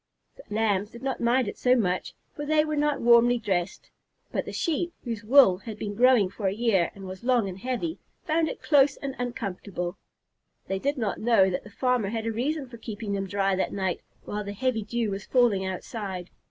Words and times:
The 0.35 0.41
Lambs 0.55 0.89
did 0.89 1.03
not 1.03 1.21
mind 1.21 1.47
it 1.47 1.59
so 1.59 1.75
much, 1.75 2.15
for 2.35 2.43
they 2.43 2.65
were 2.65 2.75
not 2.75 3.01
warmly 3.01 3.37
dressed, 3.37 3.91
but 4.31 4.45
the 4.45 4.51
Sheep, 4.51 4.91
whose 5.03 5.23
wool 5.23 5.59
had 5.59 5.77
been 5.77 5.93
growing 5.93 6.27
for 6.27 6.47
a 6.47 6.53
year 6.53 6.89
and 6.95 7.05
was 7.05 7.23
long 7.23 7.47
and 7.47 7.59
heavy, 7.59 7.99
found 8.23 8.47
it 8.47 8.57
very 8.57 8.67
close 8.67 8.97
and 8.97 9.15
uncomfortable. 9.19 9.99
They 10.65 10.79
did 10.79 10.97
not 10.97 11.19
know 11.21 11.51
that 11.51 11.63
the 11.63 11.69
farmer 11.69 12.09
had 12.09 12.25
a 12.25 12.31
reason 12.31 12.67
for 12.67 12.77
keeping 12.77 13.13
them 13.13 13.27
dry 13.27 13.55
that 13.55 13.73
night 13.73 14.01
while 14.25 14.43
the 14.43 14.53
heavy 14.53 14.81
dew 14.83 15.11
was 15.11 15.27
falling 15.27 15.67
outside. 15.67 16.31